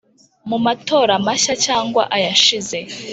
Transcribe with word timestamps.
mu 0.49 0.57
matorero 0.65 1.15
mashya 1.27 1.53
cyangwa 1.65 2.01
ayashize 2.15 2.77